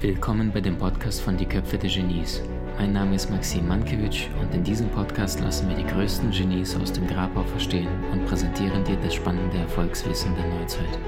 [0.00, 2.40] Willkommen bei dem Podcast von Die Köpfe der Genies.
[2.78, 6.92] Mein Name ist Maxim Mankewitsch und in diesem Podcast lassen wir die größten Genies aus
[6.92, 11.00] dem Grabau verstehen und präsentieren dir das spannende Erfolgswissen der Neuzeit.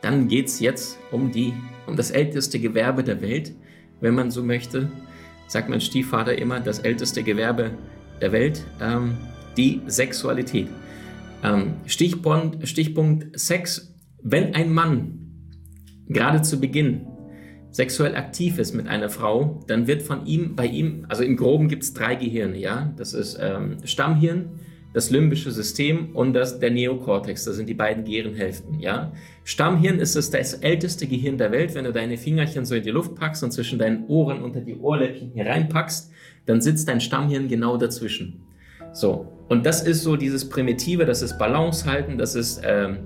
[0.00, 1.54] Dann geht es jetzt um, die,
[1.86, 3.52] um das älteste Gewerbe der Welt,
[4.00, 4.90] wenn man so möchte.
[5.46, 7.72] Sagt mein Stiefvater immer, das älteste Gewerbe
[8.20, 8.64] der Welt.
[8.80, 9.16] Ähm,
[9.56, 10.68] die Sexualität.
[11.42, 13.94] Ähm, Stichpunkt, Stichpunkt Sex.
[14.22, 15.20] Wenn ein Mann
[16.08, 17.06] gerade zu Beginn
[17.70, 21.68] sexuell aktiv ist mit einer Frau, dann wird von ihm, bei ihm, also im Groben
[21.68, 22.92] gibt es drei Gehirne, ja.
[22.96, 24.50] Das ist ähm, Stammhirn,
[24.92, 27.44] das limbische System und das, der Neokortex.
[27.44, 29.12] Das sind die beiden Gehirnhälften, ja.
[29.44, 31.74] Stammhirn ist das, das älteste Gehirn der Welt.
[31.74, 34.76] Wenn du deine Fingerchen so in die Luft packst und zwischen deinen Ohren unter die
[34.76, 36.10] Ohrläppchen hier reinpackst,
[36.46, 38.42] dann sitzt dein Stammhirn genau dazwischen.
[38.92, 42.98] So, und das ist so dieses Primitive, das ist Balance halten, das ist, ähm,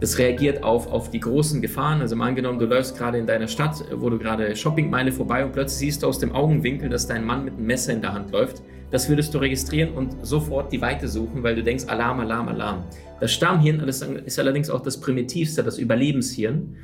[0.00, 2.00] das reagiert auf, auf die großen Gefahren.
[2.00, 5.52] Also mal angenommen, du läufst gerade in deiner Stadt, wo du gerade Shoppingmeile vorbei und
[5.52, 8.30] plötzlich siehst du aus dem Augenwinkel, dass dein Mann mit einem Messer in der Hand
[8.30, 8.62] läuft.
[8.94, 12.84] Das würdest du registrieren und sofort die Weite suchen, weil du denkst, Alarm, Alarm, Alarm.
[13.18, 16.76] Das Stammhirn ist allerdings auch das primitivste, das Überlebenshirn,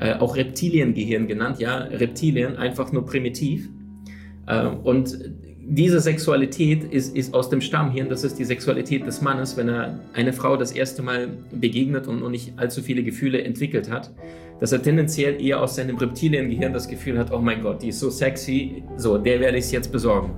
[0.00, 3.68] äh, auch Reptiliengehirn genannt, ja, Reptilien, einfach nur primitiv.
[4.48, 5.16] Äh, und
[5.60, 10.00] diese Sexualität ist, ist aus dem Stammhirn, das ist die Sexualität des Mannes, wenn er
[10.12, 14.12] eine Frau das erste Mal begegnet und noch nicht allzu viele Gefühle entwickelt hat,
[14.58, 18.00] dass er tendenziell eher aus seinem Reptiliengehirn das Gefühl hat, oh mein Gott, die ist
[18.00, 20.32] so sexy, so, der werde ich es jetzt besorgen.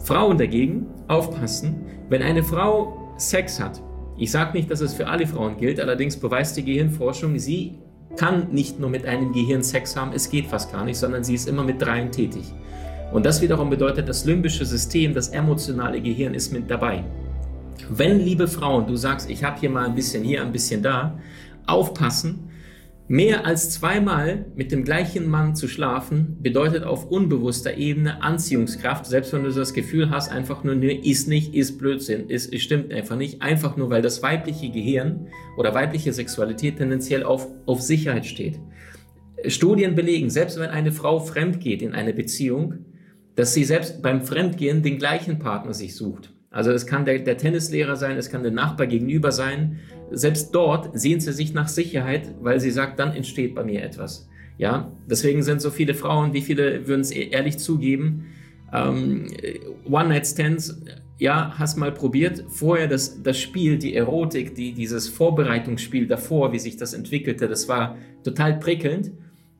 [0.00, 3.82] Frauen dagegen, aufpassen, wenn eine Frau Sex hat,
[4.16, 7.78] ich sage nicht, dass es für alle Frauen gilt, allerdings beweist die Gehirnforschung, sie
[8.16, 11.34] kann nicht nur mit einem Gehirn Sex haben, es geht fast gar nicht, sondern sie
[11.34, 12.44] ist immer mit dreien tätig.
[13.12, 17.04] Und das wiederum bedeutet, das limbische System, das emotionale Gehirn ist mit dabei.
[17.88, 21.18] Wenn, liebe Frauen, du sagst, ich habe hier mal ein bisschen hier, ein bisschen da,
[21.66, 22.49] aufpassen,
[23.10, 29.32] mehr als zweimal mit dem gleichen Mann zu schlafen, bedeutet auf unbewusster Ebene Anziehungskraft, selbst
[29.32, 33.16] wenn du das Gefühl hast, einfach nur, nee, ist nicht, ist Blödsinn, ist, stimmt einfach
[33.16, 35.26] nicht, einfach nur, weil das weibliche Gehirn
[35.56, 38.60] oder weibliche Sexualität tendenziell auf, auf Sicherheit steht.
[39.44, 42.84] Studien belegen, selbst wenn eine Frau fremd geht in eine Beziehung,
[43.34, 46.32] dass sie selbst beim Fremdgehen den gleichen Partner sich sucht.
[46.50, 49.78] Also es kann der, der, Tennislehrer sein, es kann der Nachbar gegenüber sein.
[50.10, 54.28] Selbst dort sehnt sie sich nach Sicherheit, weil sie sagt, dann entsteht bei mir etwas.
[54.58, 58.26] Ja, deswegen sind so viele Frauen, wie viele würden es ehrlich zugeben,
[58.72, 59.26] ähm,
[59.88, 60.82] One-Night-Stands,
[61.18, 62.44] ja, hast mal probiert.
[62.48, 67.68] Vorher das, das Spiel, die Erotik, die, dieses Vorbereitungsspiel davor, wie sich das entwickelte, das
[67.68, 69.12] war total prickelnd.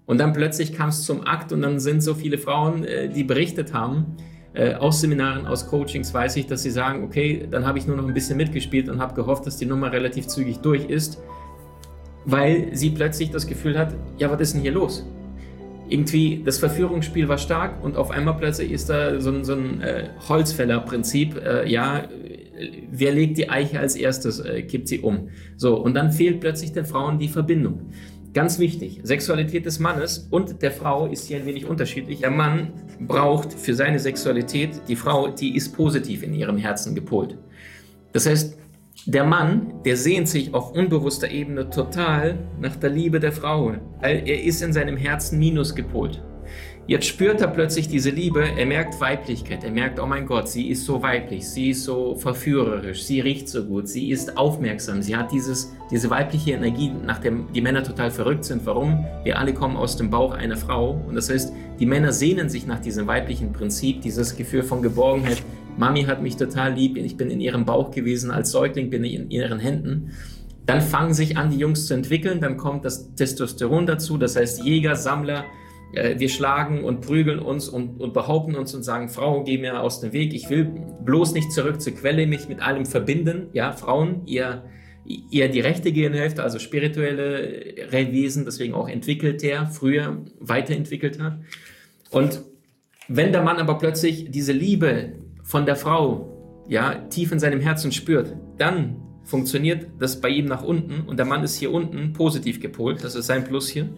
[0.06, 3.24] Und dann plötzlich kam es zum Akt und dann sind so viele Frauen, äh, die
[3.24, 4.16] berichtet haben,
[4.52, 7.96] äh, aus Seminaren, aus Coachings weiß ich, dass sie sagen, okay, dann habe ich nur
[7.96, 11.22] noch ein bisschen mitgespielt und habe gehofft, dass die Nummer relativ zügig durch ist,
[12.24, 15.06] weil sie plötzlich das Gefühl hat, ja, was ist denn hier los?
[15.88, 19.80] Irgendwie, das Verführungsspiel war stark und auf einmal plötzlich ist da so ein, so ein
[19.80, 22.04] äh, Holzfäller-Prinzip, äh, ja,
[22.90, 25.28] wer legt die Eiche als erstes, äh, kippt sie um.
[25.56, 27.90] So, und dann fehlt plötzlich den Frauen die Verbindung.
[28.32, 32.20] Ganz wichtig, Sexualität des Mannes und der Frau ist hier ein wenig unterschiedlich.
[32.20, 37.36] Der Mann braucht für seine Sexualität, die Frau, die ist positiv in ihrem Herzen gepolt.
[38.12, 38.56] Das heißt,
[39.06, 43.74] der Mann, der sehnt sich auf unbewusster Ebene total nach der Liebe der Frau.
[44.00, 46.22] Er ist in seinem Herzen minus gepolt.
[46.86, 50.70] Jetzt spürt er plötzlich diese Liebe, er merkt Weiblichkeit, er merkt, oh mein Gott, sie
[50.70, 55.16] ist so weiblich, sie ist so verführerisch, sie riecht so gut, sie ist aufmerksam, sie
[55.16, 58.66] hat dieses, diese weibliche Energie, nach der die Männer total verrückt sind.
[58.66, 59.04] Warum?
[59.22, 61.00] Wir alle kommen aus dem Bauch einer Frau.
[61.06, 65.42] Und das heißt, die Männer sehnen sich nach diesem weiblichen Prinzip, dieses Gefühl von Geborgenheit.
[65.76, 69.14] Mami hat mich total lieb, ich bin in ihrem Bauch gewesen, als Säugling bin ich
[69.14, 70.10] in ihren Händen.
[70.66, 74.64] Dann fangen sich an, die Jungs zu entwickeln, dann kommt das Testosteron dazu, das heißt
[74.64, 75.44] Jäger, Sammler,
[75.92, 80.00] wir schlagen und prügeln uns und, und, behaupten uns und sagen, Frau, geh mir aus
[80.00, 80.34] dem Weg.
[80.34, 80.64] Ich will
[81.04, 83.48] bloß nicht zurück zur Quelle, mich mit allem verbinden.
[83.52, 84.64] Ja, Frauen, ihr,
[85.04, 91.38] ihr die rechte Gehirnhälfte, also spirituelle Wesen, deswegen auch entwickelt der, früher weiterentwickelt hat.
[92.10, 92.42] Und
[93.08, 97.90] wenn der Mann aber plötzlich diese Liebe von der Frau, ja, tief in seinem Herzen
[97.90, 102.60] spürt, dann funktioniert das bei ihm nach unten und der Mann ist hier unten positiv
[102.60, 103.88] gepolt, das ist sein Plus hier.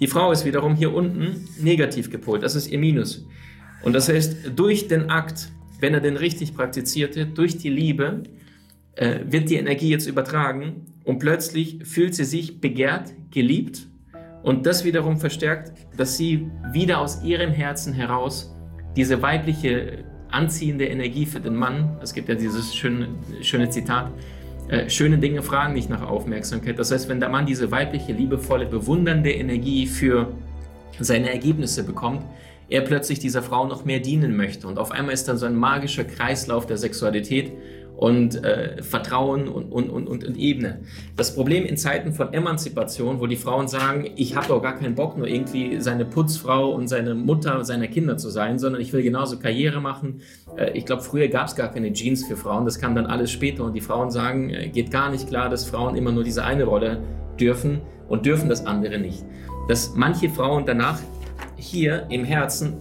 [0.00, 3.26] Die Frau ist wiederum hier unten negativ gepolt, das ist ihr Minus.
[3.82, 5.50] Und das heißt, durch den Akt,
[5.80, 8.22] wenn er den richtig praktizierte, durch die Liebe,
[8.94, 13.88] äh, wird die Energie jetzt übertragen und plötzlich fühlt sie sich begehrt, geliebt
[14.42, 18.54] Und das wiederum verstärkt, dass sie wieder aus ihrem Herzen heraus
[18.96, 23.08] diese weibliche anziehende Energie für den Mann, es gibt ja dieses schöne,
[23.40, 24.10] schöne Zitat,
[24.68, 26.78] äh, schöne Dinge fragen nicht nach Aufmerksamkeit.
[26.78, 30.32] Das heißt, wenn der Mann diese weibliche, liebevolle, bewundernde Energie für
[30.98, 32.24] seine Ergebnisse bekommt,
[32.68, 34.66] er plötzlich dieser Frau noch mehr dienen möchte.
[34.66, 37.52] Und auf einmal ist dann so ein magischer Kreislauf der Sexualität
[38.02, 40.80] und äh, Vertrauen und, und, und, und, Ebene.
[41.16, 44.96] Das Problem in Zeiten von Emanzipation, wo die Frauen sagen, ich habe doch gar keinen
[44.96, 49.04] Bock, nur irgendwie seine Putzfrau und seine Mutter seiner Kinder zu sein, sondern ich will
[49.04, 50.20] genauso Karriere machen.
[50.56, 53.30] Äh, ich glaube, früher gab es gar keine Jeans für Frauen, das kam dann alles
[53.30, 56.44] später und die Frauen sagen, äh, geht gar nicht klar, dass Frauen immer nur diese
[56.44, 57.04] eine Rolle
[57.38, 59.24] dürfen und dürfen das andere nicht.
[59.68, 60.98] Dass manche Frauen danach
[61.54, 62.78] hier im Herzen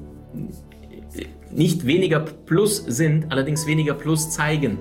[1.51, 4.79] nicht weniger Plus sind, allerdings weniger Plus zeigen.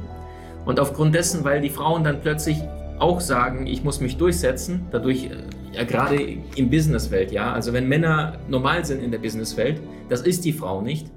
[0.71, 2.63] Und aufgrund dessen, weil die Frauen dann plötzlich
[3.01, 5.31] auch sagen, ich muss mich durchsetzen, dadurch, äh,
[5.73, 6.17] ja gerade
[6.55, 10.81] im Businesswelt, ja, also wenn Männer normal sind in der Businesswelt, das ist die Frau
[10.81, 11.11] nicht,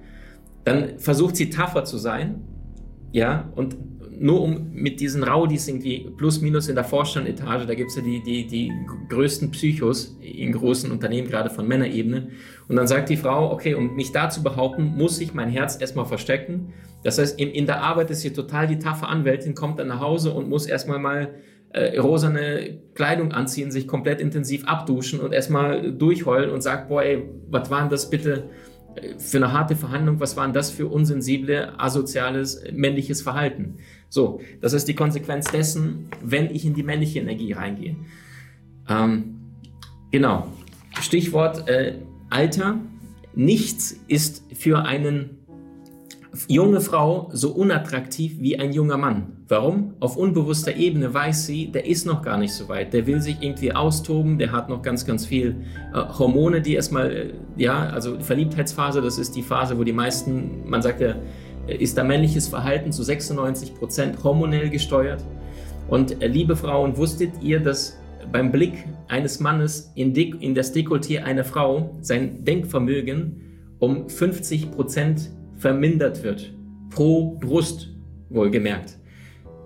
[0.64, 2.42] dann versucht sie tougher zu sein,
[3.12, 3.78] ja, und
[4.20, 8.02] nur um mit diesen Raudis irgendwie plus minus in der Vorstandetage, da gibt es ja
[8.02, 8.72] die, die, die
[9.10, 12.30] größten Psychos in großen Unternehmen, gerade von Männerebene.
[12.68, 15.80] Und dann sagt die Frau, okay, um mich da zu behaupten, muss ich mein Herz
[15.80, 16.74] erstmal verstecken.
[17.04, 20.00] Das heißt, in, in der Arbeit ist sie total die taffe Anwältin, kommt dann nach
[20.00, 21.36] Hause und muss erstmal mal
[21.74, 27.24] äh, rosane Kleidung anziehen, sich komplett intensiv abduschen und erstmal durchheulen und sagt, boah, ey,
[27.50, 28.50] was war denn das bitte
[29.18, 33.78] für eine harte Verhandlung, was waren das für unsensible, asoziales, männliches Verhalten?
[34.14, 37.96] So, das ist die Konsequenz dessen, wenn ich in die männliche Energie reingehe.
[38.88, 39.40] Ähm,
[40.12, 40.50] genau.
[41.02, 41.96] Stichwort äh,
[42.30, 42.78] Alter.
[43.34, 45.40] Nichts ist für einen
[46.48, 49.38] junge Frau so unattraktiv wie ein junger Mann.
[49.48, 49.96] Warum?
[50.00, 52.94] Auf unbewusster Ebene weiß sie, der ist noch gar nicht so weit.
[52.94, 55.56] Der will sich irgendwie austoben, der hat noch ganz, ganz viel
[55.92, 60.70] äh, Hormone, die erstmal, äh, ja, also Verliebtheitsphase, das ist die Phase, wo die meisten,
[60.70, 61.16] man sagt ja,
[61.68, 65.24] ist da männliches Verhalten zu 96 Prozent hormonell gesteuert.
[65.88, 67.98] Und äh, liebe Frauen, wusstet ihr, dass
[68.32, 73.42] beim Blick eines Mannes in, in das Dekolleté einer Frau sein Denkvermögen
[73.80, 76.54] um 50 Prozent vermindert wird.
[76.90, 77.90] Pro Brust,
[78.30, 78.98] wohlgemerkt.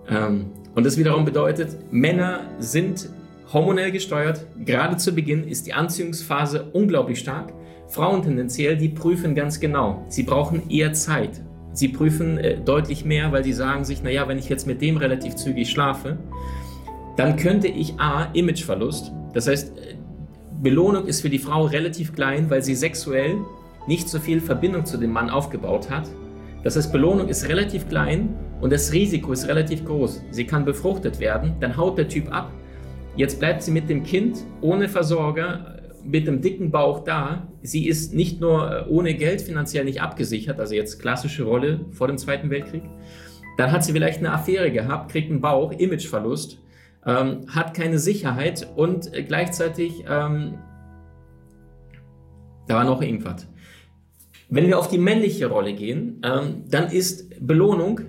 [0.10, 3.10] Ähm, und das wiederum bedeutet, Männer sind
[3.54, 4.46] hormonell gesteuert.
[4.66, 7.54] Gerade zu Beginn ist die Anziehungsphase unglaublich stark.
[7.88, 10.06] Frauen tendenziell, die prüfen ganz genau.
[10.10, 11.42] Sie brauchen eher Zeit.
[11.78, 14.98] Sie prüfen äh, deutlich mehr, weil sie sagen sich, naja, wenn ich jetzt mit dem
[14.98, 16.18] relativ zügig schlafe,
[17.18, 19.12] dann könnte ich A, Imageverlust.
[19.36, 19.94] Das heißt, äh,
[20.60, 23.38] Belohnung ist für die Frau relativ klein, weil sie sexuell
[23.86, 26.10] nicht so viel Verbindung zu dem Mann aufgebaut hat.
[26.64, 30.24] Das heißt, Belohnung ist relativ klein und das Risiko ist relativ groß.
[30.32, 32.52] Sie kann befruchtet werden, dann haut der Typ ab.
[33.16, 37.48] Jetzt bleibt sie mit dem Kind ohne Versorger, mit dem dicken Bauch da.
[37.62, 42.08] Sie ist nicht nur äh, ohne Geld finanziell nicht abgesichert, also jetzt klassische Rolle vor
[42.08, 42.84] dem Zweiten Weltkrieg.
[43.58, 46.60] Dann hat sie vielleicht eine Affäre gehabt, kriegt einen Bauch, Imageverlust,
[47.06, 50.60] ähm, hat keine Sicherheit und äh, gleichzeitig, ähm,
[52.68, 53.48] da war noch irgendwas.
[54.50, 58.02] Wenn wir auf die männliche Rolle gehen, ähm, dann ist Belohnung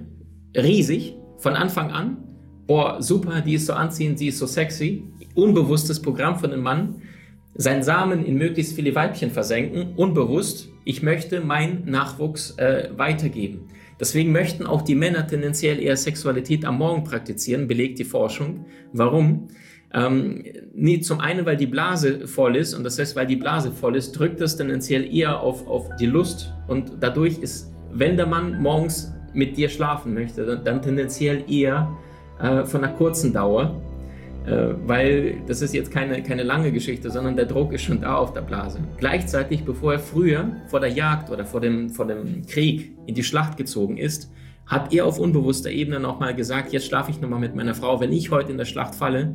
[0.57, 2.19] riesig von Anfang an.
[2.67, 5.05] Boah, super, die ist so anziehend, sie ist so sexy.
[5.35, 7.03] Unbewusstes Programm von einem Mann.
[7.61, 9.95] Seinen Samen in möglichst viele Weibchen versenken.
[9.97, 13.67] Unbewusst, ich möchte meinen Nachwuchs äh, weitergeben.
[13.99, 18.67] Deswegen möchten auch die Männer tendenziell eher Sexualität am Morgen praktizieren, belegt die Forschung.
[18.93, 19.49] Warum?
[19.93, 23.73] Ähm, nee, zum einen, weil die Blase voll ist und das heißt, weil die Blase
[23.73, 28.27] voll ist, drückt das tendenziell eher auf, auf die Lust und dadurch ist, wenn der
[28.27, 31.91] Mann morgens mit dir schlafen möchte, dann, dann tendenziell eher
[32.41, 33.83] äh, von einer kurzen Dauer,
[34.87, 38.33] weil das ist jetzt keine, keine lange Geschichte, sondern der Druck ist schon da auf
[38.33, 38.81] der Blase.
[38.97, 43.25] Gleichzeitig, bevor er früher vor der Jagd oder vor dem, vor dem Krieg in die
[43.25, 44.31] Schlacht gezogen ist,
[44.67, 48.13] hat er auf unbewusster Ebene nochmal gesagt, jetzt schlafe ich nochmal mit meiner Frau, wenn
[48.13, 49.35] ich heute in der Schlacht falle,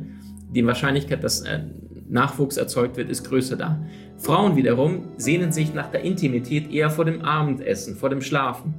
[0.50, 1.60] die Wahrscheinlichkeit, dass äh,
[2.08, 3.80] Nachwuchs erzeugt wird, ist größer da.
[4.18, 8.74] Frauen wiederum sehnen sich nach der Intimität eher vor dem Abendessen, vor dem Schlafen.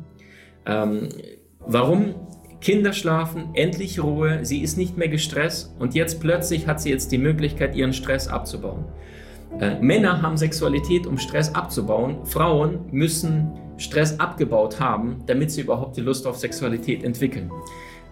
[0.66, 1.10] Ähm,
[1.60, 2.16] warum?
[2.66, 7.12] Kinder schlafen, endlich Ruhe, sie ist nicht mehr gestresst und jetzt plötzlich hat sie jetzt
[7.12, 8.86] die Möglichkeit, ihren Stress abzubauen.
[9.60, 12.26] Äh, Männer haben Sexualität, um Stress abzubauen.
[12.26, 17.52] Frauen müssen Stress abgebaut haben, damit sie überhaupt die Lust auf Sexualität entwickeln.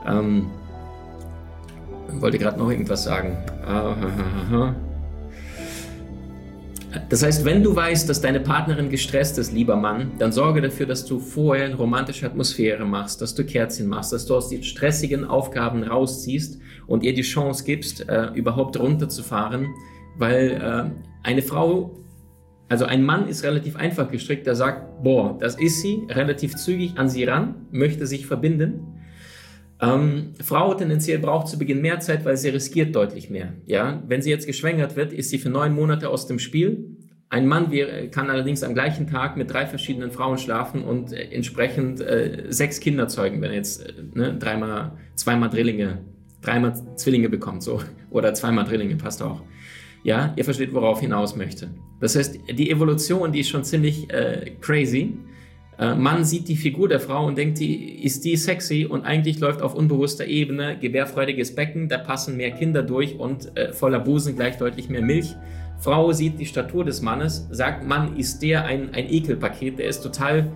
[0.06, 0.52] Ähm,
[2.20, 3.36] wollte gerade noch irgendwas sagen.
[7.10, 10.86] Das heißt, wenn du weißt, dass deine Partnerin gestresst ist, lieber Mann, dann sorge dafür,
[10.86, 14.64] dass du vorher eine romantische Atmosphäre machst, dass du Kerzchen machst, dass du aus den
[14.64, 19.74] stressigen Aufgaben rausziehst und ihr die Chance gibst, äh, überhaupt runterzufahren,
[20.18, 21.98] weil äh, eine Frau,
[22.70, 26.98] also ein Mann ist relativ einfach gestrickt, der sagt, boah, das ist sie, relativ zügig
[26.98, 28.93] an sie ran, möchte sich verbinden.
[29.84, 33.54] Ähm, Frau tendenziell braucht zu Beginn mehr Zeit, weil sie riskiert deutlich mehr.
[33.66, 36.98] Ja, wenn sie jetzt geschwängert wird, ist sie für neun Monate aus dem Spiel.
[37.30, 37.72] Ein Mann
[38.12, 42.80] kann allerdings am gleichen Tag mit drei verschiedenen Frauen schlafen und äh, entsprechend äh, sechs
[42.80, 45.98] Kinder zeugen, wenn er jetzt äh, ne, dreimal, zweimal Drillinge,
[46.42, 49.42] dreimal Zwillinge bekommt, so oder zweimal Drillinge passt auch.
[50.04, 51.72] Ja, ihr versteht, worauf ich hinaus möchte.
[52.00, 55.18] Das heißt, die Evolution, die ist schon ziemlich äh, crazy.
[55.84, 59.40] Äh, Mann sieht die Figur der Frau und denkt, die, ist die sexy und eigentlich
[59.40, 64.36] läuft auf unbewusster Ebene gebärfreudiges Becken, da passen mehr Kinder durch und äh, voller Busen
[64.38, 65.36] gleich deutlich mehr Milch.
[65.80, 70.02] Frau sieht die Statur des Mannes, sagt, Mann ist der ein, ein Ekelpaket, der ist
[70.02, 70.52] total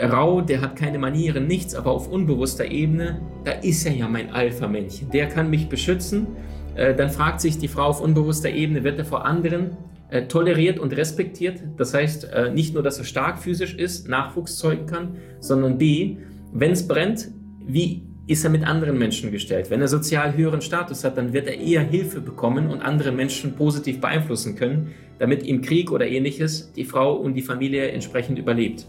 [0.00, 4.30] rau, der hat keine Manieren, nichts, aber auf unbewusster Ebene, da ist er ja mein
[4.30, 6.28] Alpha-Männchen, der kann mich beschützen.
[6.76, 9.76] Äh, dann fragt sich die Frau auf unbewusster Ebene, wird er vor anderen
[10.12, 11.60] äh, toleriert und respektiert?
[11.76, 16.18] Das heißt, äh, nicht nur, dass er stark physisch ist, Nachwuchs zeugen kann, sondern B,
[16.52, 17.30] wenn es brennt,
[17.66, 19.70] wie ist er mit anderen Menschen gestellt.
[19.70, 23.54] Wenn er sozial höheren Status hat, dann wird er eher Hilfe bekommen und andere Menschen
[23.56, 28.86] positiv beeinflussen können, damit im Krieg oder ähnliches die Frau und die Familie entsprechend überlebt.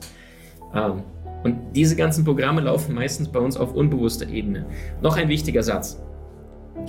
[0.76, 1.04] Ähm,
[1.44, 4.66] und diese ganzen Programme laufen meistens bei uns auf unbewusster Ebene.
[5.02, 6.02] Noch ein wichtiger Satz.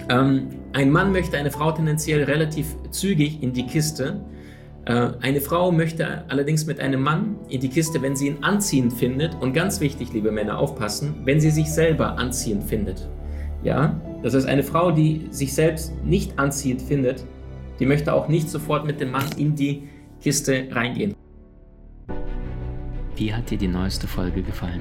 [0.09, 4.21] Ähm, ein Mann möchte eine Frau tendenziell relativ zügig in die Kiste,
[4.87, 8.93] äh, eine Frau möchte allerdings mit einem Mann in die Kiste, wenn sie ihn anziehend
[8.93, 9.35] findet.
[9.41, 13.09] Und ganz wichtig, liebe Männer, aufpassen, wenn sie sich selber anziehend findet.
[13.63, 17.25] Ja, das heißt, eine Frau, die sich selbst nicht anziehend findet,
[17.81, 19.89] die möchte auch nicht sofort mit dem Mann in die
[20.21, 21.15] Kiste reingehen.
[23.17, 24.81] Wie hat dir die neueste Folge gefallen?